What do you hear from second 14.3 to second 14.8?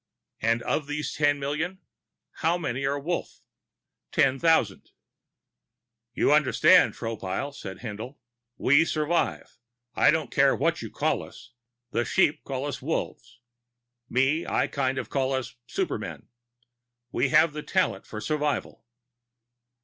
I